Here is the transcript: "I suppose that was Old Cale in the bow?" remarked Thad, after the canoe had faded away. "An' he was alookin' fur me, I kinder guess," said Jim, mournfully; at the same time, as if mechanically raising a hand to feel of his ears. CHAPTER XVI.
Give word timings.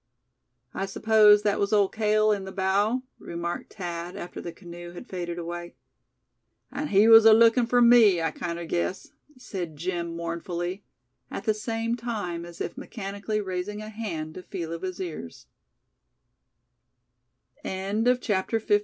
"I 0.73 0.87
suppose 0.87 1.43
that 1.43 1.59
was 1.59 1.71
Old 1.71 1.93
Cale 1.93 2.31
in 2.31 2.43
the 2.45 2.51
bow?" 2.51 3.03
remarked 3.19 3.73
Thad, 3.75 4.15
after 4.15 4.41
the 4.41 4.51
canoe 4.51 4.93
had 4.93 5.05
faded 5.07 5.37
away. 5.37 5.75
"An' 6.71 6.87
he 6.87 7.07
was 7.07 7.23
alookin' 7.23 7.67
fur 7.69 7.81
me, 7.81 8.19
I 8.19 8.31
kinder 8.31 8.65
guess," 8.65 9.11
said 9.37 9.77
Jim, 9.77 10.15
mournfully; 10.15 10.83
at 11.29 11.43
the 11.43 11.53
same 11.53 11.95
time, 11.95 12.45
as 12.45 12.59
if 12.59 12.79
mechanically 12.79 13.41
raising 13.41 13.79
a 13.83 13.89
hand 13.89 14.33
to 14.33 14.41
feel 14.41 14.73
of 14.73 14.81
his 14.81 14.99
ears. 14.99 15.45
CHAPTER 17.63 18.59
XVI. 18.59 18.79